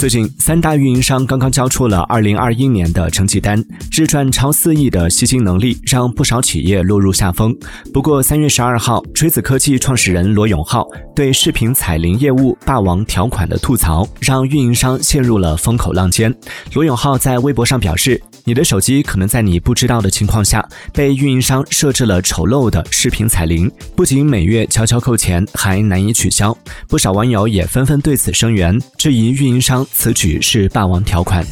[0.00, 7.54] 最近，三大运营商刚刚交出了2021年的成绩单，日赚超四亿的吸金能力让不少企业落入下风。
[7.92, 16.34] 不过，三月十二号，锤子科技创始人罗永浩对视频彩铃业务霸王条款的吐槽，让运营商陷入了风口浪尖。
[16.72, 26.56] 罗永浩在微博上表示：“你的手机可能在你不知道的情况下，被运营商设置了丑陋的视频彩铃，不仅每月悄悄扣钱，还难以取消。”
[26.88, 29.86] 不少网友也纷纷对此声援，质疑运营商。
[29.92, 31.44] 此举是霸王条款。